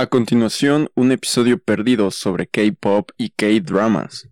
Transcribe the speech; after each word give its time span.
A 0.00 0.06
continuación, 0.06 0.88
un 0.94 1.12
episodio 1.12 1.58
perdido 1.58 2.10
sobre 2.10 2.46
K-pop 2.46 3.10
y 3.18 3.28
K-dramas. 3.36 4.30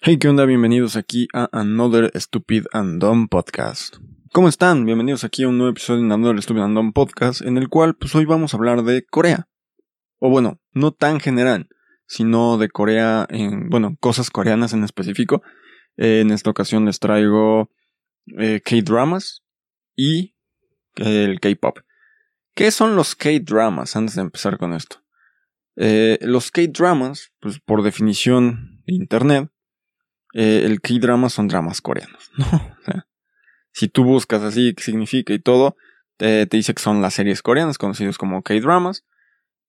Hey, 0.00 0.18
¿qué 0.18 0.28
onda? 0.28 0.44
Bienvenidos 0.44 0.96
aquí 0.96 1.28
a 1.32 1.48
Another 1.52 2.10
Stupid 2.16 2.64
and 2.72 3.00
Dumb 3.00 3.28
Podcast. 3.28 3.98
¿Cómo 4.32 4.48
están? 4.48 4.86
Bienvenidos 4.86 5.22
aquí 5.22 5.44
a 5.44 5.48
un 5.48 5.56
nuevo 5.56 5.70
episodio 5.70 6.04
de 6.04 6.12
Another 6.12 6.42
Stupid 6.42 6.62
and 6.62 6.76
Dumb 6.76 6.92
Podcast, 6.92 7.42
en 7.42 7.58
el 7.58 7.68
cual 7.68 7.94
pues 7.94 8.12
hoy 8.16 8.24
vamos 8.24 8.52
a 8.52 8.56
hablar 8.56 8.82
de 8.82 9.04
Corea. 9.06 9.46
O 10.18 10.30
bueno, 10.30 10.58
no 10.72 10.90
tan 10.90 11.20
general, 11.20 11.68
sino 12.08 12.58
de 12.58 12.70
Corea 12.70 13.24
en, 13.30 13.68
bueno, 13.68 13.96
cosas 14.00 14.30
coreanas 14.30 14.72
en 14.72 14.82
específico. 14.82 15.44
Eh, 15.96 16.22
en 16.22 16.32
esta 16.32 16.50
ocasión 16.50 16.86
les 16.86 16.98
traigo 16.98 17.70
eh, 18.36 18.60
K-dramas 18.64 19.44
y 19.94 20.33
el 20.96 21.40
K-pop. 21.40 21.78
¿Qué 22.54 22.70
son 22.70 22.96
los 22.96 23.14
K-dramas? 23.14 23.96
Antes 23.96 24.14
de 24.14 24.22
empezar 24.22 24.58
con 24.58 24.74
esto. 24.74 25.02
Eh, 25.76 26.18
los 26.22 26.50
K-dramas, 26.50 27.32
pues 27.40 27.58
por 27.60 27.82
definición 27.82 28.82
de 28.86 28.94
internet, 28.94 29.50
eh, 30.34 30.62
el 30.64 30.80
K-drama 30.80 31.28
son 31.28 31.48
dramas 31.48 31.80
coreanos, 31.80 32.30
¿no? 32.36 32.46
Si 33.72 33.88
tú 33.88 34.04
buscas 34.04 34.42
así 34.42 34.72
qué 34.74 34.84
significa 34.84 35.34
y 35.34 35.40
todo, 35.40 35.76
te, 36.16 36.46
te 36.46 36.56
dice 36.56 36.74
que 36.74 36.82
son 36.82 37.02
las 37.02 37.14
series 37.14 37.42
coreanas 37.42 37.76
conocidas 37.76 38.18
como 38.18 38.42
K-dramas 38.42 39.04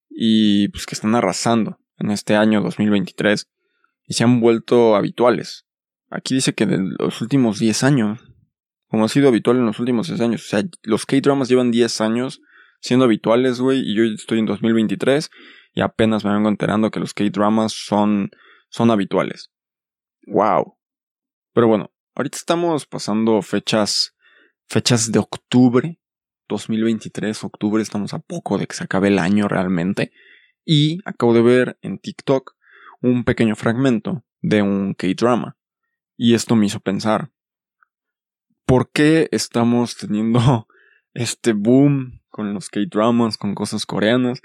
y 0.09 0.67
pues 0.67 0.85
que 0.85 0.93
están 0.93 1.15
arrasando 1.15 1.79
en 1.97 2.11
este 2.11 2.35
año 2.35 2.61
2023 2.61 3.49
y 4.07 4.13
se 4.13 4.23
han 4.23 4.39
vuelto 4.41 4.95
habituales. 4.95 5.65
Aquí 6.11 6.35
dice 6.35 6.53
que 6.53 6.67
de 6.67 6.77
los 6.99 7.19
últimos 7.21 7.57
10 7.57 7.83
años 7.83 8.19
como 8.95 9.07
ha 9.07 9.09
sido 9.09 9.27
habitual 9.27 9.57
en 9.57 9.65
los 9.65 9.77
últimos 9.77 10.07
10 10.07 10.21
años. 10.21 10.45
O 10.45 10.47
sea, 10.47 10.63
los 10.83 11.05
K-dramas 11.05 11.49
llevan 11.49 11.69
10 11.69 11.99
años 11.99 12.39
siendo 12.79 13.03
habituales, 13.03 13.59
güey, 13.59 13.81
y 13.81 13.93
yo 13.93 14.05
estoy 14.05 14.39
en 14.39 14.45
2023 14.45 15.29
y 15.73 15.81
apenas 15.81 16.23
me 16.23 16.31
vengo 16.31 16.47
enterando 16.47 16.91
que 16.91 17.01
los 17.01 17.13
K-dramas 17.13 17.73
son, 17.73 18.31
son 18.69 18.91
habituales. 18.91 19.51
Wow. 20.27 20.77
Pero 21.51 21.67
bueno, 21.67 21.91
ahorita 22.15 22.37
estamos 22.37 22.85
pasando 22.85 23.41
fechas, 23.41 24.15
fechas 24.69 25.11
de 25.11 25.19
octubre 25.19 25.99
2023, 26.47 27.43
octubre, 27.43 27.83
estamos 27.83 28.13
a 28.13 28.19
poco 28.19 28.57
de 28.57 28.65
que 28.65 28.77
se 28.77 28.85
acabe 28.85 29.09
el 29.09 29.19
año 29.19 29.49
realmente. 29.49 30.13
Y 30.63 30.99
acabo 31.03 31.33
de 31.33 31.41
ver 31.41 31.77
en 31.81 31.99
TikTok 31.99 32.55
un 33.01 33.25
pequeño 33.25 33.57
fragmento 33.57 34.23
de 34.39 34.61
un 34.61 34.93
K-drama. 34.93 35.57
Y 36.15 36.33
esto 36.33 36.55
me 36.55 36.67
hizo 36.67 36.79
pensar, 36.79 37.33
por 38.65 38.91
qué 38.91 39.29
estamos 39.31 39.95
teniendo 39.97 40.67
este 41.13 41.53
boom 41.53 42.21
con 42.29 42.53
los 42.53 42.69
K-dramas, 42.69 43.37
con 43.37 43.55
cosas 43.55 43.85
coreanas. 43.85 44.41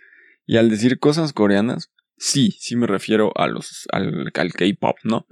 Y 0.46 0.56
al 0.56 0.70
decir 0.70 0.98
cosas 0.98 1.32
coreanas, 1.32 1.90
sí, 2.16 2.52
sí 2.58 2.76
me 2.76 2.86
refiero 2.86 3.32
a 3.36 3.46
los, 3.46 3.88
al, 3.92 4.30
K-pop, 4.32 4.96
¿no? 5.04 5.26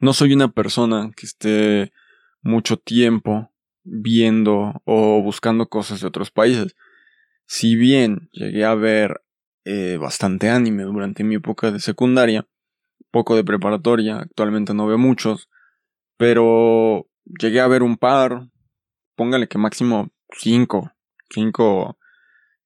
No 0.00 0.12
soy 0.14 0.32
una 0.32 0.48
persona 0.48 1.10
que 1.14 1.26
esté 1.26 1.92
mucho 2.42 2.78
tiempo 2.78 3.52
viendo 3.82 4.80
o 4.84 5.22
buscando 5.22 5.68
cosas 5.68 6.00
de 6.00 6.06
otros 6.06 6.30
países. 6.30 6.74
Si 7.46 7.76
bien 7.76 8.30
llegué 8.32 8.64
a 8.64 8.74
ver 8.74 9.22
eh, 9.64 9.98
bastante 10.00 10.48
anime 10.48 10.84
durante 10.84 11.24
mi 11.24 11.34
época 11.34 11.70
de 11.70 11.80
secundaria, 11.80 12.46
poco 13.10 13.36
de 13.36 13.44
preparatoria, 13.44 14.20
actualmente 14.20 14.72
no 14.72 14.86
veo 14.86 14.98
muchos, 14.98 15.50
pero 16.16 17.09
llegué 17.38 17.60
a 17.60 17.68
ver 17.68 17.82
un 17.82 17.96
par, 17.96 18.48
póngale 19.14 19.48
que 19.48 19.58
máximo 19.58 20.10
cinco, 20.32 20.92
cinco, 21.30 21.98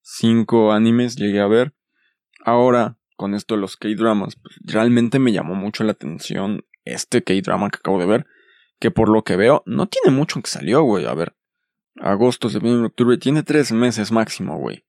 cinco 0.02 0.72
animes 0.72 1.16
llegué 1.16 1.40
a 1.40 1.46
ver. 1.46 1.74
Ahora, 2.44 2.98
con 3.16 3.34
esto 3.34 3.54
de 3.54 3.60
los 3.60 3.76
K-dramas, 3.76 4.36
pues, 4.36 4.56
realmente 4.62 5.18
me 5.18 5.32
llamó 5.32 5.54
mucho 5.54 5.84
la 5.84 5.92
atención 5.92 6.64
este 6.84 7.22
K-drama 7.22 7.70
que 7.70 7.78
acabo 7.78 7.98
de 7.98 8.06
ver, 8.06 8.26
que 8.78 8.90
por 8.90 9.08
lo 9.08 9.24
que 9.24 9.36
veo, 9.36 9.62
no 9.66 9.86
tiene 9.86 10.16
mucho 10.16 10.40
que 10.42 10.50
salió, 10.50 10.82
güey. 10.82 11.06
A 11.06 11.14
ver, 11.14 11.36
agosto, 11.96 12.50
septiembre, 12.50 12.86
octubre, 12.86 13.16
tiene 13.18 13.42
tres 13.42 13.72
meses 13.72 14.12
máximo, 14.12 14.58
güey. 14.58 14.84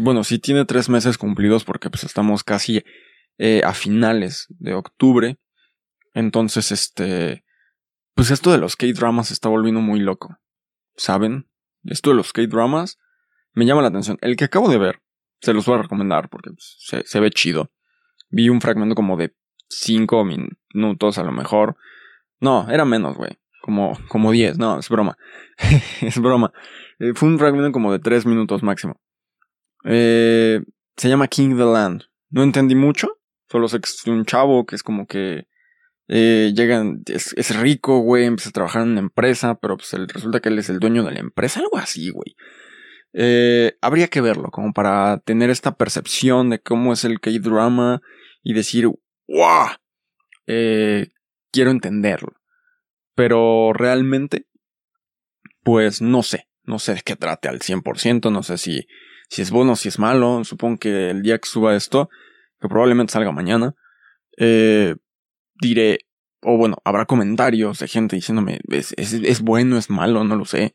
Bueno, 0.00 0.22
sí 0.24 0.38
tiene 0.38 0.64
tres 0.64 0.88
meses 0.88 1.18
cumplidos 1.18 1.64
porque 1.64 1.90
pues 1.90 2.04
estamos 2.04 2.44
casi 2.44 2.84
eh, 3.38 3.62
a 3.64 3.72
finales 3.74 4.46
de 4.58 4.74
octubre. 4.74 5.38
Entonces, 6.14 6.72
este, 6.72 7.44
pues 8.20 8.30
esto 8.32 8.52
de 8.52 8.58
los 8.58 8.76
K-dramas 8.76 9.30
está 9.30 9.48
volviendo 9.48 9.80
muy 9.80 9.98
loco. 9.98 10.36
¿Saben? 10.94 11.48
Esto 11.84 12.10
de 12.10 12.16
los 12.16 12.34
K-dramas 12.34 12.98
me 13.54 13.64
llama 13.64 13.80
la 13.80 13.88
atención. 13.88 14.18
El 14.20 14.36
que 14.36 14.44
acabo 14.44 14.68
de 14.68 14.76
ver, 14.76 15.00
se 15.40 15.54
los 15.54 15.64
voy 15.64 15.78
a 15.78 15.82
recomendar 15.84 16.28
porque 16.28 16.50
pues, 16.50 16.76
se, 17.06 17.20
ve 17.20 17.30
chido. 17.30 17.70
Vi 18.28 18.50
un 18.50 18.60
fragmento 18.60 18.94
como 18.94 19.16
de 19.16 19.34
5 19.70 20.26
minutos 20.26 21.16
a 21.16 21.22
lo 21.22 21.32
mejor. 21.32 21.78
No, 22.40 22.68
era 22.68 22.84
menos, 22.84 23.16
güey. 23.16 23.38
Como, 23.62 23.98
como 24.08 24.32
10. 24.32 24.58
No, 24.58 24.78
es 24.78 24.90
broma. 24.90 25.16
es 26.02 26.20
broma. 26.20 26.52
Eh, 26.98 27.12
fue 27.14 27.26
un 27.26 27.38
fragmento 27.38 27.72
como 27.72 27.90
de 27.90 28.00
3 28.00 28.26
minutos 28.26 28.62
máximo. 28.62 29.00
Eh, 29.84 30.60
se 30.94 31.08
llama 31.08 31.26
King 31.26 31.56
the 31.56 31.64
Land. 31.64 32.02
No 32.28 32.42
entendí 32.42 32.74
mucho. 32.74 33.16
Solo 33.48 33.66
sé 33.66 33.80
que 33.80 33.88
es 33.88 34.06
un 34.06 34.26
chavo 34.26 34.66
que 34.66 34.76
es 34.76 34.82
como 34.82 35.06
que 35.06 35.48
eh, 36.12 36.52
llegan, 36.56 37.04
es, 37.06 37.56
rico, 37.56 38.00
güey, 38.00 38.24
empieza 38.24 38.48
a 38.48 38.52
trabajar 38.52 38.82
en 38.82 38.88
una 38.88 39.00
empresa, 39.00 39.54
pero 39.54 39.76
pues 39.76 39.92
resulta 40.12 40.40
que 40.40 40.48
él 40.48 40.58
es 40.58 40.68
el 40.68 40.80
dueño 40.80 41.04
de 41.04 41.12
la 41.12 41.20
empresa, 41.20 41.60
algo 41.60 41.78
así, 41.78 42.10
güey. 42.10 42.34
Eh, 43.12 43.76
habría 43.80 44.08
que 44.08 44.20
verlo, 44.20 44.50
como 44.50 44.72
para 44.72 45.18
tener 45.18 45.50
esta 45.50 45.76
percepción 45.76 46.50
de 46.50 46.60
cómo 46.60 46.92
es 46.92 47.04
el 47.04 47.20
K-drama 47.20 48.02
y 48.42 48.54
decir, 48.54 48.88
¡wow! 49.28 49.68
Eh, 50.48 51.10
quiero 51.52 51.70
entenderlo. 51.70 52.32
Pero 53.14 53.72
realmente, 53.72 54.48
pues 55.62 56.02
no 56.02 56.24
sé, 56.24 56.48
no 56.64 56.80
sé 56.80 56.94
de 56.94 57.02
qué 57.02 57.14
trate 57.14 57.46
al 57.46 57.60
100%, 57.60 58.32
no 58.32 58.42
sé 58.42 58.58
si, 58.58 58.88
si 59.28 59.42
es 59.42 59.52
bueno, 59.52 59.76
si 59.76 59.86
es 59.86 60.00
malo, 60.00 60.42
supongo 60.42 60.78
que 60.80 61.10
el 61.10 61.22
día 61.22 61.38
que 61.38 61.48
suba 61.48 61.76
esto, 61.76 62.08
que 62.60 62.66
probablemente 62.66 63.12
salga 63.12 63.30
mañana, 63.30 63.76
eh, 64.38 64.96
diré, 65.60 66.06
o 66.42 66.56
bueno, 66.56 66.78
habrá 66.84 67.06
comentarios 67.06 67.78
de 67.78 67.88
gente 67.88 68.16
diciéndome, 68.16 68.60
es, 68.68 68.94
es, 68.96 69.40
bueno, 69.42 69.76
es 69.76 69.90
malo, 69.90 70.24
no 70.24 70.36
lo 70.36 70.44
sé. 70.44 70.74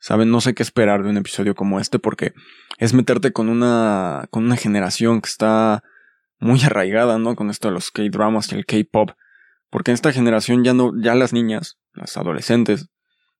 Saben, 0.00 0.30
no 0.30 0.40
sé 0.40 0.54
qué 0.54 0.62
esperar 0.62 1.02
de 1.02 1.10
un 1.10 1.16
episodio 1.16 1.54
como 1.54 1.80
este 1.80 1.98
porque 1.98 2.34
es 2.78 2.92
meterte 2.92 3.32
con 3.32 3.48
una, 3.48 4.26
con 4.30 4.44
una 4.44 4.56
generación 4.56 5.20
que 5.20 5.28
está 5.28 5.82
muy 6.40 6.62
arraigada, 6.62 7.18
¿no? 7.18 7.36
Con 7.36 7.48
esto 7.48 7.68
de 7.68 7.74
los 7.74 7.90
K-dramas 7.90 8.52
y 8.52 8.56
el 8.56 8.66
K-pop. 8.66 9.12
Porque 9.70 9.92
en 9.92 9.94
esta 9.94 10.12
generación 10.12 10.62
ya 10.62 10.74
no, 10.74 10.92
ya 11.00 11.14
las 11.14 11.32
niñas, 11.32 11.78
las 11.94 12.16
adolescentes, 12.16 12.90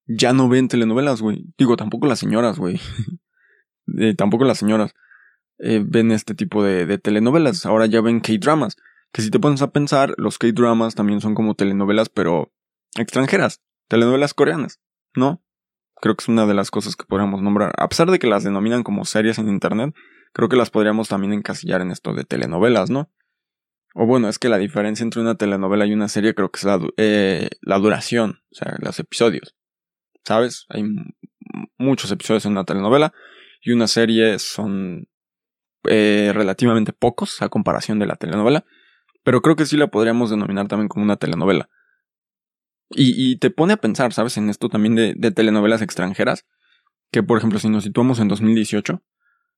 ya 0.06 0.32
no 0.32 0.48
ven 0.48 0.68
telenovelas, 0.68 1.20
güey. 1.20 1.44
Digo, 1.58 1.76
tampoco 1.76 2.06
las 2.06 2.18
señoras, 2.18 2.58
güey. 2.58 2.80
Eh, 3.98 4.14
tampoco 4.14 4.44
las 4.44 4.56
señoras 4.56 4.94
eh, 5.58 5.84
ven 5.86 6.10
este 6.10 6.34
tipo 6.34 6.64
de, 6.64 6.86
de 6.86 6.96
telenovelas. 6.96 7.66
Ahora 7.66 7.84
ya 7.84 8.00
ven 8.00 8.20
K-dramas. 8.20 8.78
Que 9.14 9.22
si 9.22 9.30
te 9.30 9.38
pones 9.38 9.62
a 9.62 9.70
pensar, 9.70 10.12
los 10.18 10.38
K-dramas 10.38 10.96
también 10.96 11.20
son 11.20 11.36
como 11.36 11.54
telenovelas, 11.54 12.08
pero 12.08 12.52
extranjeras, 12.96 13.62
telenovelas 13.88 14.34
coreanas, 14.34 14.80
¿no? 15.14 15.40
Creo 16.00 16.16
que 16.16 16.24
es 16.24 16.28
una 16.28 16.46
de 16.46 16.54
las 16.54 16.72
cosas 16.72 16.96
que 16.96 17.04
podríamos 17.04 17.40
nombrar. 17.40 17.72
A 17.78 17.88
pesar 17.88 18.10
de 18.10 18.18
que 18.18 18.26
las 18.26 18.42
denominan 18.42 18.82
como 18.82 19.04
series 19.04 19.38
en 19.38 19.48
internet, 19.48 19.94
creo 20.32 20.48
que 20.48 20.56
las 20.56 20.70
podríamos 20.70 21.08
también 21.08 21.32
encasillar 21.32 21.80
en 21.80 21.92
esto 21.92 22.12
de 22.12 22.24
telenovelas, 22.24 22.90
¿no? 22.90 23.08
O 23.94 24.04
bueno, 24.04 24.28
es 24.28 24.40
que 24.40 24.48
la 24.48 24.58
diferencia 24.58 25.04
entre 25.04 25.20
una 25.20 25.36
telenovela 25.36 25.86
y 25.86 25.92
una 25.92 26.08
serie 26.08 26.34
creo 26.34 26.50
que 26.50 26.58
es 26.58 26.64
la, 26.64 26.80
eh, 26.96 27.50
la 27.62 27.78
duración, 27.78 28.40
o 28.50 28.54
sea, 28.56 28.74
los 28.80 28.98
episodios. 28.98 29.54
¿Sabes? 30.24 30.66
Hay 30.70 30.82
muchos 31.78 32.10
episodios 32.10 32.46
en 32.46 32.52
una 32.52 32.64
telenovela 32.64 33.14
y 33.60 33.70
una 33.70 33.86
serie 33.86 34.40
son 34.40 35.06
eh, 35.84 36.32
relativamente 36.34 36.92
pocos 36.92 37.40
a 37.42 37.48
comparación 37.48 38.00
de 38.00 38.06
la 38.06 38.16
telenovela. 38.16 38.64
Pero 39.24 39.42
creo 39.42 39.56
que 39.56 39.66
sí 39.66 39.76
la 39.76 39.88
podríamos 39.88 40.30
denominar 40.30 40.68
también 40.68 40.88
como 40.88 41.04
una 41.04 41.16
telenovela. 41.16 41.68
Y, 42.90 43.38
te 43.38 43.50
pone 43.50 43.72
a 43.72 43.78
pensar, 43.78 44.12
¿sabes? 44.12 44.36
En 44.36 44.48
esto 44.50 44.68
también 44.68 44.94
de, 44.94 45.30
telenovelas 45.32 45.82
extranjeras. 45.82 46.46
Que, 47.10 47.22
por 47.22 47.38
ejemplo, 47.38 47.58
si 47.58 47.68
nos 47.68 47.84
situamos 47.84 48.20
en 48.20 48.28
2018, 48.28 49.02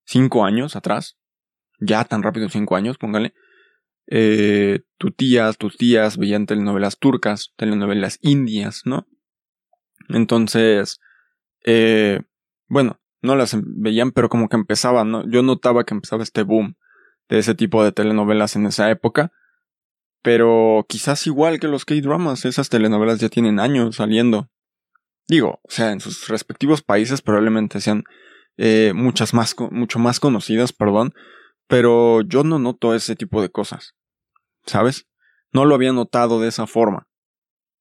cinco 0.05 0.45
años 0.45 0.77
atrás, 0.77 1.19
ya 1.81 2.05
tan 2.05 2.23
rápido 2.23 2.49
cinco 2.49 2.77
años, 2.77 2.97
póngale, 2.97 3.35
eh, 4.07 4.81
tus 4.99 5.15
tías, 5.17 5.59
tus 5.59 5.77
tías 5.77 6.17
veían 6.17 6.47
telenovelas 6.47 6.99
turcas, 6.99 7.53
telenovelas 7.57 8.19
indias, 8.23 8.83
¿no? 8.85 9.07
Entonces, 10.09 11.01
eh, 11.65 12.21
bueno, 12.69 13.01
no 13.23 13.37
las 13.37 13.57
veían, 13.63 14.13
pero 14.13 14.29
como 14.29 14.49
que 14.49 14.57
empezaban, 14.57 15.11
¿no? 15.11 15.29
Yo 15.29 15.43
notaba 15.43 15.85
que 15.85 15.95
empezaba 15.95 16.23
este 16.23 16.43
boom 16.43 16.77
de 17.29 17.39
ese 17.39 17.55
tipo 17.55 17.83
de 17.83 17.93
telenovelas 17.93 18.57
en 18.57 18.67
esa 18.67 18.91
época. 18.91 19.33
Pero 20.27 20.85
quizás 20.89 21.25
igual 21.29 21.61
que 21.61 21.69
los 21.69 21.85
K-dramas, 21.85 22.47
esas 22.47 22.69
telenovelas 22.69 23.21
ya 23.21 23.29
tienen 23.29 23.61
años 23.61 23.95
saliendo. 23.95 24.49
Digo, 25.29 25.61
o 25.63 25.71
sea, 25.71 25.93
en 25.93 26.01
sus 26.01 26.27
respectivos 26.27 26.83
países 26.83 27.23
probablemente 27.23 27.81
sean 27.81 28.03
eh, 28.57 28.91
muchas 28.93 29.35
más, 29.35 29.55
mucho 29.71 30.01
más 30.01 30.19
conocidas, 30.19 30.73
perdón, 30.73 31.15
pero 31.69 32.23
yo 32.23 32.43
no 32.43 32.59
noto 32.59 32.93
ese 32.93 33.15
tipo 33.15 33.41
de 33.41 33.51
cosas, 33.51 33.95
¿sabes? 34.65 35.07
No 35.53 35.65
lo 35.65 35.77
había 35.77 35.93
notado 35.93 36.41
de 36.41 36.49
esa 36.49 36.67
forma, 36.67 37.07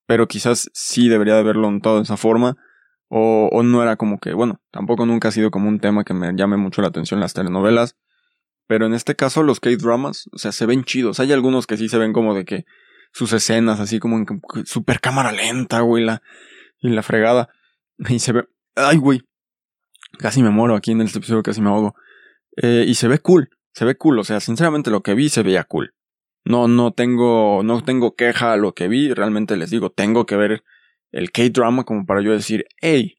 pero 0.06 0.27
quizás 0.27 0.69
sí 0.75 1.09
debería 1.09 1.33
de 1.33 1.39
haberlo 1.39 1.71
notado 1.71 1.95
de 1.95 2.03
esa 2.03 2.15
forma, 2.15 2.57
o, 3.09 3.50
o 3.51 3.63
no 3.63 3.81
era 3.81 3.95
como 3.95 4.19
que, 4.19 4.36
bueno, 4.36 4.62
tampoco 4.69 5.07
nunca 5.07 5.30
ha 5.30 5.31
sido 5.31 5.50
como 5.50 5.68
un 5.68 5.80
tema 5.80 6.03
que 6.03 6.13
me 6.13 6.31
llame 6.36 6.57
mucho 6.57 6.83
la 6.83 6.89
atención 6.89 7.19
las 7.19 7.33
telenovelas, 7.33 7.95
pero 8.67 8.85
en 8.85 8.94
este 8.94 9.15
caso 9.15 9.44
los 9.44 9.59
K-dramas, 9.59 10.29
o 10.31 10.38
sea, 10.38 10.51
se 10.51 10.65
ven 10.65 10.83
chidos. 10.83 11.19
Hay 11.19 11.31
algunos 11.31 11.67
que 11.67 11.77
sí 11.77 11.89
se 11.89 11.97
ven 11.97 12.13
como 12.13 12.33
de 12.33 12.45
que 12.45 12.65
sus 13.12 13.31
escenas 13.33 13.79
así 13.79 14.00
como 14.00 14.17
en 14.17 14.25
super 14.65 15.00
cámara 15.00 15.31
lenta, 15.31 15.81
güey, 15.81 16.03
la, 16.03 16.21
y 16.79 16.89
la 16.89 17.03
fregada. 17.03 17.50
Y 18.09 18.19
se 18.19 18.33
ve, 18.33 18.47
ay, 18.75 18.97
güey, 18.97 19.21
casi 20.19 20.44
me 20.44 20.50
muero 20.50 20.75
aquí 20.75 20.91
en 20.91 21.01
el 21.01 21.07
episodio, 21.07 21.44
casi 21.44 21.62
me 21.62 21.69
ahogo. 21.69 21.95
Eh, 22.57 22.85
y 22.88 22.95
se 22.95 23.07
ve 23.07 23.19
cool, 23.19 23.50
se 23.73 23.85
ve 23.85 23.95
cool, 23.95 24.19
o 24.19 24.23
sea, 24.23 24.39
sinceramente 24.39 24.91
lo 24.91 25.01
que 25.01 25.13
vi 25.13 25.29
se 25.29 25.44
veía 25.44 25.63
cool. 25.63 25.94
No, 26.44 26.67
no 26.67 26.91
tengo, 26.91 27.63
no 27.63 27.81
tengo 27.83 28.15
queja 28.15 28.53
a 28.53 28.57
lo 28.57 28.73
que 28.73 28.88
vi, 28.88 29.13
realmente 29.13 29.56
les 29.56 29.69
digo, 29.69 29.91
tengo 29.91 30.25
que 30.25 30.35
ver 30.35 30.63
el 31.12 31.31
K-drama 31.31 31.85
como 31.85 32.06
para 32.06 32.21
yo 32.21 32.31
decir, 32.31 32.65
hey, 32.81 33.17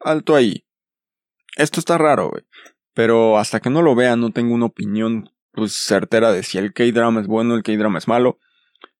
alto 0.00 0.36
ahí. 0.36 0.66
Esto 1.56 1.80
está 1.80 1.98
raro, 1.98 2.30
güey. 2.30 2.44
Pero 2.98 3.38
hasta 3.38 3.60
que 3.60 3.70
no 3.70 3.80
lo 3.80 3.94
vea 3.94 4.16
no 4.16 4.32
tengo 4.32 4.56
una 4.56 4.66
opinión 4.66 5.30
pues 5.52 5.86
certera 5.86 6.32
de 6.32 6.42
si 6.42 6.58
el 6.58 6.72
K-drama 6.72 7.20
es 7.20 7.28
bueno, 7.28 7.54
el 7.54 7.62
K-drama 7.62 7.96
es 7.96 8.08
malo. 8.08 8.40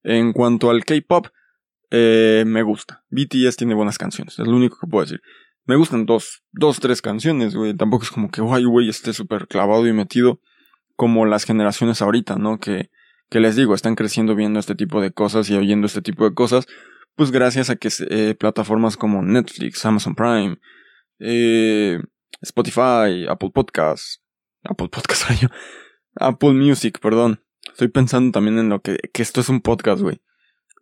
En 0.05 0.33
cuanto 0.33 0.71
al 0.71 0.85
K-pop, 0.85 1.27
eh, 1.91 2.45
me 2.47 2.63
gusta. 2.63 3.03
BTS 3.11 3.57
tiene 3.57 3.75
buenas 3.75 3.99
canciones, 3.99 4.39
es 4.39 4.47
lo 4.47 4.55
único 4.55 4.79
que 4.81 4.87
puedo 4.87 5.05
decir. 5.05 5.21
Me 5.65 5.75
gustan 5.75 6.07
dos, 6.07 6.45
dos, 6.53 6.79
tres 6.79 7.03
canciones, 7.03 7.57
güey. 7.57 7.75
Tampoco 7.75 8.05
es 8.05 8.13
como 8.13 8.31
que, 8.31 8.41
guay, 8.41 8.63
güey, 8.67 8.89
esté 8.89 9.13
súper 9.13 9.49
clavado 9.49 9.85
y 9.89 9.93
metido 9.93 10.41
como 10.95 11.27
las 11.27 11.43
generaciones 11.43 12.01
ahorita, 12.01 12.37
¿no? 12.37 12.61
Que, 12.61 12.91
que 13.31 13.41
les 13.41 13.57
digo, 13.57 13.75
están 13.75 13.97
creciendo 13.97 14.37
viendo 14.37 14.61
este 14.61 14.77
tipo 14.77 15.01
de 15.01 15.11
cosas 15.11 15.51
y 15.51 15.57
oyendo 15.57 15.89
este 15.89 16.03
tipo 16.03 16.23
de 16.23 16.37
cosas, 16.37 16.69
pues 17.17 17.33
gracias 17.33 17.69
a 17.69 17.75
que 17.75 17.89
eh, 18.11 18.37
plataformas 18.39 18.97
como 18.97 19.25
Netflix, 19.25 19.85
Amazon 19.85 20.15
Prime, 20.15 20.59
eh, 21.19 21.99
Spotify, 22.43 23.27
Apple 23.29 23.51
Podcasts, 23.53 24.23
Apple 24.65 24.89
Podcasts, 24.89 25.27
Apple 26.17 26.53
Music, 26.53 26.99
perdón. 27.01 27.43
Estoy 27.71 27.89
pensando 27.89 28.33
también 28.33 28.59
en 28.59 28.69
lo 28.69 28.81
que, 28.81 28.99
que 29.13 29.23
esto 29.23 29.41
es 29.41 29.49
un 29.49 29.61
podcast, 29.61 30.01
güey. 30.03 30.21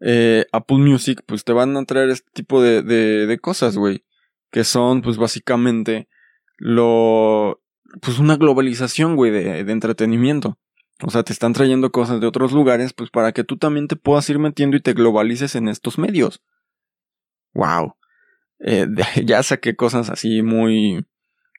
Eh, 0.00 0.46
Apple 0.52 0.78
Music, 0.78 1.22
pues 1.26 1.44
te 1.44 1.52
van 1.52 1.76
a 1.76 1.84
traer 1.84 2.10
este 2.10 2.30
tipo 2.32 2.62
de, 2.62 2.82
de, 2.82 3.26
de 3.26 3.38
cosas, 3.38 3.76
güey. 3.76 4.04
Que 4.50 4.64
son, 4.64 5.02
pues 5.02 5.16
básicamente, 5.16 6.08
lo, 6.56 7.62
pues 8.00 8.18
una 8.18 8.36
globalización, 8.36 9.16
güey, 9.16 9.30
de, 9.30 9.64
de 9.64 9.72
entretenimiento. 9.72 10.58
O 11.02 11.10
sea, 11.10 11.22
te 11.22 11.32
están 11.32 11.52
trayendo 11.52 11.92
cosas 11.92 12.20
de 12.20 12.26
otros 12.26 12.52
lugares, 12.52 12.92
pues 12.94 13.10
para 13.10 13.32
que 13.32 13.44
tú 13.44 13.58
también 13.58 13.88
te 13.88 13.96
puedas 13.96 14.28
ir 14.30 14.38
metiendo 14.38 14.76
y 14.76 14.80
te 14.80 14.94
globalices 14.94 15.54
en 15.54 15.68
estos 15.68 15.98
medios. 15.98 16.42
Wow. 17.52 17.96
Eh, 18.60 18.86
ya 19.24 19.42
saqué 19.42 19.76
cosas 19.76 20.08
así 20.08 20.42
muy, 20.42 21.04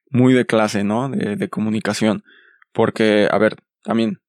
muy 0.09 0.33
de 0.33 0.45
clase, 0.45 0.83
¿no? 0.83 1.09
De, 1.09 1.35
de 1.35 1.49
comunicación. 1.49 2.23
Porque, 2.71 3.27
a 3.31 3.37
ver, 3.37 3.57
también, 3.83 4.19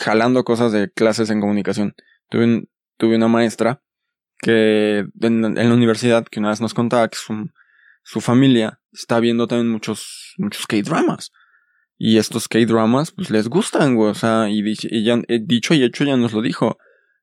jalando 0.00 0.44
cosas 0.44 0.72
de 0.72 0.90
clases 0.90 1.30
en 1.30 1.40
comunicación. 1.40 1.94
Tuve, 2.28 2.66
una 3.16 3.28
maestra 3.28 3.82
que 4.40 5.04
en, 5.20 5.54
la 5.54 5.74
universidad, 5.74 6.26
que 6.26 6.40
una 6.40 6.50
vez 6.50 6.60
nos 6.60 6.74
contaba 6.74 7.08
que 7.08 7.16
su, 7.16 8.20
familia 8.20 8.80
está 8.92 9.20
viendo 9.20 9.46
también 9.46 9.70
muchos, 9.70 10.34
muchos 10.38 10.66
K-dramas. 10.66 11.32
Y 11.96 12.18
estos 12.18 12.48
K-dramas, 12.48 13.12
pues 13.12 13.30
les 13.30 13.48
gustan, 13.48 13.94
güey. 13.94 14.10
O 14.10 14.14
sea, 14.14 14.48
y, 14.50 14.62
ya, 15.04 15.20
eh, 15.28 15.40
dicho 15.42 15.74
y 15.74 15.82
hecho 15.82 16.04
ya 16.04 16.16
nos 16.16 16.32
lo 16.32 16.42
dijo. 16.42 16.78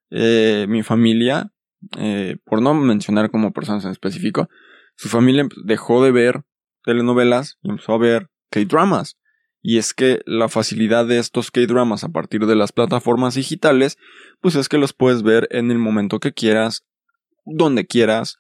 Eh, 0.10 0.66
mi 0.68 0.84
familia, 0.84 1.52
eh, 1.98 2.38
por 2.46 2.62
no 2.62 2.74
mencionar 2.74 3.32
como 3.32 3.54
personas 3.54 3.86
en 3.86 3.92
específico, 3.92 4.50
su 4.96 5.10
familia 5.10 5.48
dejó 5.64 6.04
de 6.04 6.12
ver 6.12 6.44
telenovelas 6.84 7.58
y 7.62 7.70
empezó 7.70 7.94
a 7.94 7.98
ver 7.98 8.30
K-dramas. 8.50 9.18
Y 9.62 9.78
es 9.78 9.94
que 9.94 10.22
la 10.26 10.50
facilidad 10.50 11.06
de 11.06 11.20
estos 11.20 11.52
K-dramas 11.52 12.04
a 12.04 12.10
partir 12.10 12.48
de 12.48 12.56
las 12.56 12.72
plataformas 12.72 13.36
digitales, 13.36 13.98
pues 14.42 14.56
es 14.56 14.70
que 14.70 14.80
los 14.80 14.94
puedes 14.94 15.22
ver 15.22 15.48
en 15.52 15.70
el 15.70 15.78
momento 15.78 16.20
que 16.20 16.34
quieras, 16.34 16.86
donde 17.46 17.86
quieras. 17.86 18.40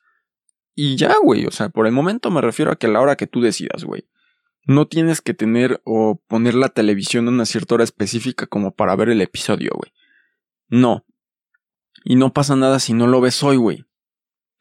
Y 0.73 0.95
ya, 0.95 1.15
güey, 1.21 1.45
o 1.45 1.51
sea, 1.51 1.69
por 1.69 1.85
el 1.85 1.93
momento 1.93 2.31
me 2.31 2.41
refiero 2.41 2.71
a 2.71 2.75
que 2.75 2.87
a 2.87 2.89
la 2.89 3.01
hora 3.01 3.15
que 3.15 3.27
tú 3.27 3.41
decidas, 3.41 3.83
güey. 3.83 4.07
No 4.65 4.87
tienes 4.87 5.21
que 5.21 5.33
tener 5.33 5.81
o 5.85 6.21
poner 6.27 6.55
la 6.55 6.69
televisión 6.69 7.27
a 7.27 7.31
una 7.31 7.45
cierta 7.45 7.75
hora 7.75 7.83
específica 7.83 8.47
como 8.47 8.73
para 8.73 8.95
ver 8.95 9.09
el 9.09 9.21
episodio, 9.21 9.71
güey. 9.75 9.91
No. 10.69 11.05
Y 12.03 12.15
no 12.15 12.33
pasa 12.33 12.55
nada 12.55 12.79
si 12.79 12.93
no 12.93 13.05
lo 13.05 13.21
ves 13.21 13.43
hoy, 13.43 13.57
güey. 13.57 13.85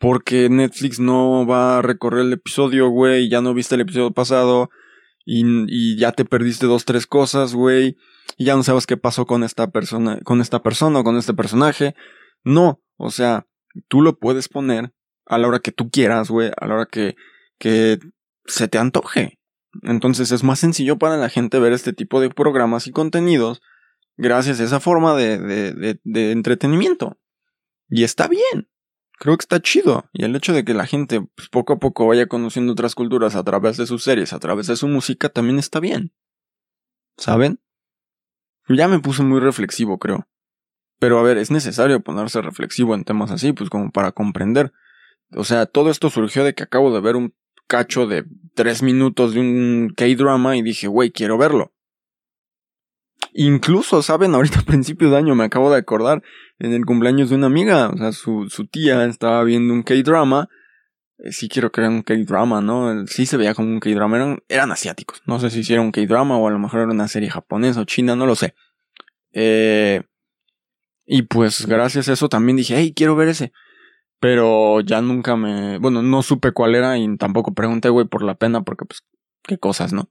Porque 0.01 0.49
Netflix 0.49 0.99
no 0.99 1.47
va 1.47 1.79
a 1.79 1.83
recorrer 1.83 2.23
el 2.23 2.33
episodio, 2.33 2.89
güey. 2.89 3.29
Ya 3.29 3.43
no 3.43 3.53
viste 3.53 3.75
el 3.75 3.83
episodio 3.83 4.13
pasado. 4.13 4.71
Y, 5.27 5.99
ya 5.99 6.13
te 6.13 6.25
perdiste 6.25 6.65
dos, 6.65 6.87
tres 6.87 7.07
cosas, 7.07 7.55
güey. 7.55 7.99
Y 8.39 8.47
ya 8.47 8.57
no 8.57 8.63
sabes 8.63 8.87
qué 8.87 8.97
pasó 8.97 9.27
con 9.27 9.45
esta 9.45 9.71
persona, 9.71 10.19
con 10.25 10.41
esta 10.41 10.63
persona 10.63 11.01
o 11.01 11.05
con 11.05 11.19
este 11.19 11.35
personaje. 11.35 11.95
No. 12.45 12.81
O 12.97 13.11
sea, 13.11 13.47
tú 13.89 14.01
lo 14.01 14.19
puedes 14.19 14.49
poner 14.49 14.95
a 15.27 15.37
la 15.37 15.49
hora 15.49 15.59
que 15.59 15.71
tú 15.71 15.91
quieras, 15.91 16.31
güey. 16.31 16.51
A 16.57 16.67
la 16.67 16.77
hora 16.77 16.87
que, 16.91 17.15
que 17.59 17.99
se 18.47 18.69
te 18.69 18.79
antoje. 18.79 19.39
Entonces 19.83 20.33
es 20.33 20.43
más 20.43 20.61
sencillo 20.61 20.97
para 20.97 21.19
la 21.19 21.29
gente 21.29 21.59
ver 21.59 21.75
este 21.75 21.93
tipo 21.93 22.23
de 22.23 22.31
programas 22.31 22.87
y 22.87 22.91
contenidos 22.91 23.61
gracias 24.17 24.61
a 24.61 24.65
esa 24.65 24.81
forma 24.81 25.15
de, 25.15 25.39
de, 25.39 26.01
de 26.03 26.33
entretenimiento. 26.33 27.19
Y 27.91 28.05
está 28.05 28.29
bien 28.29 28.70
creo 29.21 29.37
que 29.37 29.43
está 29.43 29.61
chido. 29.61 30.09
Y 30.13 30.25
el 30.25 30.35
hecho 30.35 30.53
de 30.53 30.65
que 30.65 30.75
la 30.75 30.87
gente 30.87 31.21
pues, 31.21 31.49
poco 31.49 31.75
a 31.75 31.79
poco 31.79 32.07
vaya 32.07 32.27
conociendo 32.27 32.73
otras 32.73 32.95
culturas 32.95 33.37
a 33.37 33.45
través 33.45 33.77
de 33.77 33.87
sus 33.87 34.03
series, 34.03 34.33
a 34.33 34.41
través 34.41 34.67
de 34.67 34.77
su 34.77 34.89
música, 34.89 35.29
también 35.29 35.59
está 35.59 35.79
bien. 35.79 36.13
¿Saben? 37.19 37.61
Ya 38.67 38.89
me 38.89 38.99
puse 38.99 39.23
muy 39.23 39.41
reflexivo, 39.41 39.99
creo. 39.99 40.27
Pero 40.99 41.19
a 41.19 41.23
ver, 41.23 41.37
es 41.37 41.51
necesario 41.51 42.01
ponerse 42.01 42.41
reflexivo 42.41 42.95
en 42.95 43.05
temas 43.05 43.31
así, 43.31 43.53
pues 43.53 43.69
como 43.69 43.91
para 43.91 44.13
comprender. 44.13 44.73
O 45.37 45.45
sea, 45.45 45.67
todo 45.67 45.91
esto 45.91 46.09
surgió 46.09 46.43
de 46.43 46.55
que 46.55 46.63
acabo 46.63 46.93
de 46.93 47.01
ver 47.01 47.17
un 47.17 47.35
cacho 47.67 48.07
de 48.07 48.25
tres 48.55 48.83
minutos 48.83 49.35
de 49.35 49.41
un 49.41 49.93
K-drama 49.97 50.57
y 50.57 50.63
dije, 50.63 50.89
güey, 50.89 51.11
quiero 51.11 51.37
verlo. 51.37 51.75
Incluso, 53.35 54.01
¿saben? 54.03 54.35
Ahorita 54.35 54.61
a 54.61 54.65
principio 54.65 55.11
de 55.11 55.19
año 55.19 55.35
me 55.35 55.45
acabo 55.45 55.71
de 55.71 55.79
acordar 55.79 56.23
en 56.61 56.75
el 56.75 56.87
cumpleaños 56.87 57.31
de 57.31 57.37
una 57.37 57.47
amiga. 57.47 57.89
O 57.89 57.97
sea, 57.97 58.13
su, 58.13 58.49
su 58.49 58.67
tía 58.67 59.05
estaba 59.07 59.43
viendo 59.43 59.75
un 59.75 59.83
K-drama. 59.83 60.49
Eh, 61.19 61.33
sí 61.33 61.49
quiero 61.49 61.73
que 61.73 61.81
era 61.81 61.91
un 61.91 62.03
K-drama, 62.03 62.61
¿no? 62.61 63.07
Sí 63.07 63.27
se 63.27 63.37
veía 63.37 63.55
como 63.55 63.69
un 63.69 63.81
K-drama. 63.81 64.17
Eran, 64.17 64.39
eran 64.49 64.71
asiáticos. 64.71 65.23
No 65.27 65.41
sé 65.41 65.51
si 65.51 65.73
era 65.73 65.83
un 65.83 65.91
K-drama 65.91 66.37
o 66.37 66.47
a 66.47 66.51
lo 66.51 66.59
mejor 66.59 66.81
era 66.81 66.93
una 66.93 67.09
serie 67.09 67.31
japonesa 67.31 67.81
o 67.81 67.85
china, 67.85 68.15
no 68.15 68.27
lo 68.27 68.37
sé. 68.37 68.55
Eh, 69.33 70.03
y 71.07 71.23
pues 71.23 71.67
gracias 71.67 72.09
a 72.09 72.13
eso 72.13 72.29
también 72.29 72.57
dije, 72.57 72.77
hey, 72.77 72.93
quiero 72.95 73.17
ver 73.17 73.29
ese. 73.29 73.53
Pero 74.21 74.81
ya 74.83 75.01
nunca 75.01 75.35
me... 75.35 75.79
Bueno, 75.79 76.03
no 76.03 76.23
supe 76.23 76.53
cuál 76.53 76.75
era 76.75 76.99
y 76.99 77.17
tampoco 77.17 77.55
pregunté, 77.55 77.89
güey, 77.89 78.07
por 78.07 78.23
la 78.23 78.35
pena 78.35 78.63
porque 78.63 78.85
pues 78.85 79.03
qué 79.43 79.57
cosas, 79.57 79.95
¿no? 79.95 80.11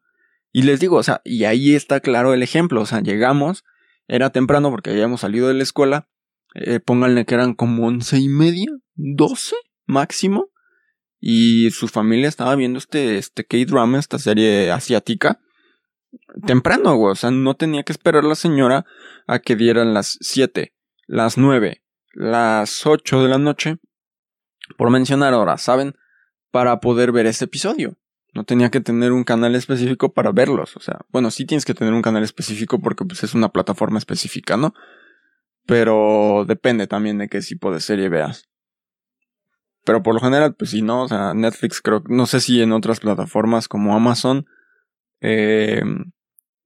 Y 0.51 0.63
les 0.63 0.79
digo, 0.79 0.97
o 0.97 1.03
sea, 1.03 1.21
y 1.23 1.43
ahí 1.43 1.75
está 1.75 1.99
claro 1.99 2.33
el 2.33 2.41
ejemplo, 2.41 2.81
o 2.81 2.85
sea, 2.87 3.01
llegamos, 3.01 3.63
era 4.07 4.31
temprano 4.31 4.71
porque 4.71 4.89
habíamos 4.89 5.21
salido 5.21 5.47
de 5.47 5.53
la 5.53 5.61
escuela, 5.61 6.09
eh, 6.55 6.79
pónganle 6.79 7.25
que 7.25 7.35
eran 7.35 7.53
como 7.53 7.87
once 7.87 8.17
y 8.17 8.27
media, 8.27 8.69
doce 8.95 9.55
máximo, 9.85 10.49
y 11.19 11.71
su 11.71 11.87
familia 11.87 12.29
estaba 12.29 12.55
viendo 12.55 12.79
este, 12.79 13.17
este 13.17 13.45
K-drama, 13.45 13.99
esta 13.99 14.19
serie 14.19 14.71
asiática, 14.71 15.39
temprano, 16.45 16.99
o 16.99 17.15
sea, 17.15 17.31
no 17.31 17.55
tenía 17.55 17.83
que 17.83 17.91
esperar 17.91 18.23
la 18.23 18.35
señora 18.35 18.85
a 19.27 19.39
que 19.39 19.55
dieran 19.55 19.93
las 19.93 20.17
siete, 20.21 20.73
las 21.07 21.37
nueve, 21.37 21.83
las 22.13 22.85
ocho 22.85 23.21
de 23.21 23.29
la 23.29 23.37
noche, 23.37 23.77
por 24.77 24.89
mencionar 24.89 25.33
ahora, 25.33 25.57
¿saben? 25.57 25.95
Para 26.51 26.79
poder 26.79 27.11
ver 27.11 27.25
ese 27.25 27.45
episodio. 27.45 27.97
No 28.33 28.43
tenía 28.43 28.69
que 28.69 28.79
tener 28.79 29.11
un 29.11 29.23
canal 29.23 29.55
específico 29.55 30.13
para 30.13 30.31
verlos. 30.31 30.77
O 30.77 30.79
sea, 30.79 30.99
bueno, 31.09 31.31
sí 31.31 31.45
tienes 31.45 31.65
que 31.65 31.73
tener 31.73 31.93
un 31.93 32.03
canal 32.03 32.23
específico 32.23 32.79
porque 32.79 33.03
pues 33.03 33.23
es 33.23 33.33
una 33.33 33.49
plataforma 33.49 33.97
específica, 33.97 34.55
¿no? 34.55 34.73
Pero 35.69 36.45
depende 36.47 36.87
también 36.87 37.19
de 37.19 37.29
qué 37.29 37.39
tipo 37.41 37.71
de 37.71 37.79
serie 37.79 38.09
veas. 38.09 38.49
Pero 39.85 40.03
por 40.03 40.15
lo 40.15 40.19
general, 40.19 40.55
pues 40.55 40.71
sí, 40.71 40.81
no. 40.81 41.03
O 41.03 41.07
sea, 41.07 41.33
Netflix 41.33 41.79
creo, 41.79 42.03
no 42.07 42.25
sé 42.25 42.41
si 42.41 42.61
en 42.61 42.71
otras 42.71 42.99
plataformas 42.99 43.67
como 43.67 43.95
Amazon 43.95 44.47
eh, 45.21 45.83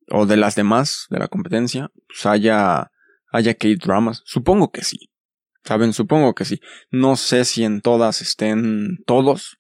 o 0.10 0.26
de 0.26 0.38
las 0.38 0.56
demás 0.56 1.08
de 1.10 1.20
la 1.20 1.28
competencia, 1.28 1.92
pues 2.08 2.26
haya, 2.26 2.92
haya 3.32 3.54
K-dramas. 3.54 4.24
Supongo 4.26 4.72
que 4.72 4.84
sí. 4.84 5.12
¿Saben? 5.66 5.94
Supongo 5.94 6.34
que 6.34 6.46
sí. 6.46 6.62
No 6.90 7.18
sé 7.18 7.46
si 7.46 7.64
en 7.64 7.82
todas 7.82 8.22
estén 8.22 9.04
todos 9.06 9.60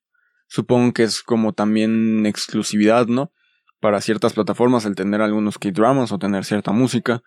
Supongo 0.53 0.93
que 0.93 1.01
es 1.01 1.23
como 1.23 1.53
también 1.53 2.27
exclusividad, 2.27 3.07
¿no? 3.07 3.31
Para 3.79 4.01
ciertas 4.01 4.33
plataformas 4.33 4.85
el 4.85 4.93
tener 4.93 5.19
algunos 5.19 5.57
K-dramas 5.57 6.11
o 6.11 6.19
tener 6.19 6.45
cierta 6.45 6.71
música. 6.71 7.23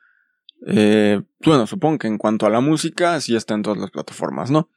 Eh, 0.67 1.23
bueno, 1.45 1.67
supongo 1.67 1.99
que 1.99 2.07
en 2.07 2.19
cuanto 2.19 2.47
a 2.47 2.51
la 2.51 2.61
música, 2.61 3.21
sí 3.21 3.37
está 3.37 3.55
en 3.55 3.63
todas 3.63 3.79
las 3.79 3.91
plataformas, 3.91 4.51
¿no? 4.51 4.71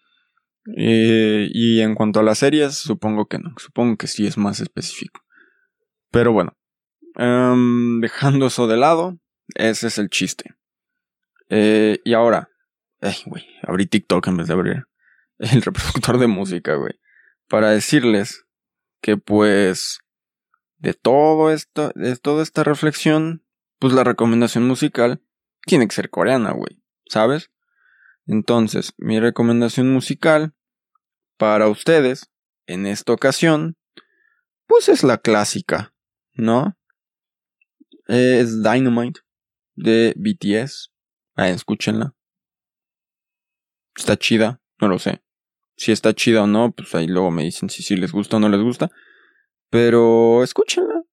Eh, 0.78 1.50
y 1.52 1.82
en 1.82 1.96
cuanto 1.96 2.20
a 2.20 2.24
las 2.24 2.40
series, 2.40 2.76
supongo 2.76 3.28
que 3.28 3.40
no. 3.40 3.54
Supongo 3.58 3.98
que 3.98 4.08
sí 4.08 4.28
es 4.28 4.38
más 4.38 4.60
específico. 4.60 5.22
Pero 6.12 6.34
bueno, 6.34 6.58
em, 7.16 8.02
dejando 8.02 8.48
eso 8.48 8.68
de 8.68 8.78
lado, 8.78 9.20
ese 9.56 9.88
es 9.88 9.98
el 9.98 10.10
chiste. 10.10 10.56
Eh, 11.50 12.00
y 12.04 12.14
ahora, 12.14 12.50
abrí 13.64 13.88
TikTok 13.88 14.28
en 14.28 14.38
vez 14.38 14.48
de 14.48 14.54
abrir 14.54 14.86
el 15.40 15.62
reproductor 15.62 16.18
de 16.20 16.28
música, 16.28 16.76
güey. 16.76 16.94
Para 17.48 17.72
decirles 17.72 18.46
que 19.02 19.18
pues 19.18 20.00
de 20.78 20.94
todo 20.94 21.52
esto, 21.52 21.92
de 21.96 22.16
toda 22.18 22.44
esta 22.44 22.64
reflexión, 22.64 23.44
pues 23.80 23.94
la 23.94 24.04
recomendación 24.04 24.68
musical 24.68 25.22
tiene 25.70 25.88
que 25.88 25.96
ser 25.96 26.10
coreana, 26.10 26.52
güey, 26.52 26.82
¿sabes? 27.08 27.52
Entonces, 28.26 28.94
mi 28.98 29.20
recomendación 29.20 29.94
musical 29.94 30.54
para 31.38 31.68
ustedes, 31.68 32.32
en 32.68 32.86
esta 32.86 33.14
ocasión, 33.14 33.78
pues 34.66 34.90
es 34.90 35.04
la 35.04 35.20
clásica, 35.20 35.94
¿no? 36.34 36.78
Es 38.08 38.62
Dynamite 38.64 39.22
de 39.76 40.14
BTS. 40.18 40.92
Escúchenla. 41.38 42.16
Está 43.96 44.18
chida, 44.18 44.62
no 44.82 44.88
lo 44.88 45.00
sé. 45.00 45.24
Si 45.78 45.92
está 45.92 46.14
chida 46.14 46.44
o 46.44 46.48
no, 46.48 46.72
pues 46.72 46.94
ahí 46.96 47.08
luego 47.08 47.32
me 47.32 47.44
dicen 47.44 47.70
si 47.70 47.84
sí 47.84 47.96
les 47.96 48.12
gusta 48.12 48.38
o 48.38 48.40
no 48.40 48.50
les 48.50 48.62
gusta. 48.62 48.90
Pero 49.70 50.44
escúchenla. 50.44 51.04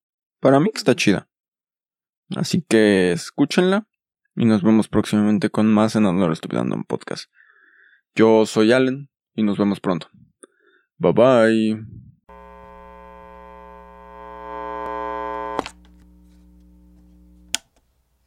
Para 0.40 0.60
mí 0.60 0.70
que 0.70 0.78
está 0.78 0.96
chida. 0.96 1.28
Así 2.34 2.62
que 2.62 3.12
escúchenla. 3.12 3.86
Y 4.36 4.44
nos 4.44 4.62
vemos 4.62 4.88
próximamente 4.88 5.50
con 5.50 5.72
más 5.72 5.96
en 5.96 6.04
Honor 6.04 6.32
Estupidando 6.32 6.76
en 6.76 6.84
Podcast. 6.84 7.30
Yo 8.14 8.46
soy 8.46 8.72
Allen 8.72 9.08
y 9.34 9.42
nos 9.42 9.58
vemos 9.58 9.80
pronto. 9.80 10.08
Bye 10.98 11.12
bye. 11.12 12.05